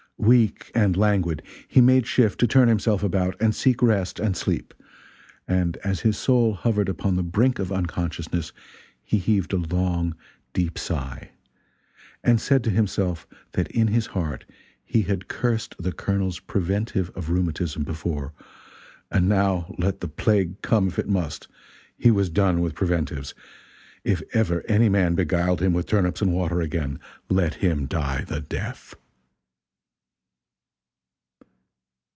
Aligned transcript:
Weak 0.23 0.71
and 0.75 0.95
languid, 0.95 1.41
he 1.67 1.81
made 1.81 2.05
shift 2.05 2.39
to 2.41 2.47
turn 2.47 2.67
himself 2.67 3.01
about 3.01 3.35
and 3.41 3.55
seek 3.55 3.81
rest 3.81 4.19
and 4.19 4.37
sleep; 4.37 4.71
and 5.47 5.77
as 5.77 6.01
his 6.01 6.15
soul 6.15 6.53
hovered 6.53 6.89
upon 6.89 7.15
the 7.15 7.23
brink 7.23 7.57
of 7.57 7.71
unconciousness, 7.71 8.51
he 9.03 9.17
heaved 9.17 9.51
a 9.51 9.57
long, 9.57 10.15
deep 10.53 10.77
sigh, 10.77 11.31
and 12.23 12.39
said 12.39 12.63
to 12.65 12.69
himself 12.69 13.25
that 13.53 13.71
in 13.71 13.87
his 13.87 14.05
heart 14.05 14.45
he 14.85 15.01
had 15.01 15.27
cursed 15.27 15.73
the 15.79 15.91
Colonel's 15.91 16.37
preventive 16.39 17.09
of 17.15 17.31
rheumatism, 17.31 17.81
before, 17.81 18.31
and 19.09 19.27
now 19.27 19.73
let 19.79 20.01
the 20.01 20.07
plague 20.07 20.61
come 20.61 20.87
if 20.87 20.99
it 20.99 21.09
must 21.09 21.47
he 21.97 22.11
was 22.11 22.29
done 22.29 22.61
with 22.61 22.75
preventives; 22.75 23.33
if 24.03 24.21
ever 24.33 24.63
any 24.67 24.87
man 24.87 25.15
beguiled 25.15 25.61
him 25.63 25.73
with 25.73 25.87
turnips 25.87 26.21
and 26.21 26.31
water 26.31 26.61
again, 26.61 26.99
let 27.27 27.55
him 27.55 27.87
die 27.87 28.21
the 28.25 28.39
death. 28.39 28.93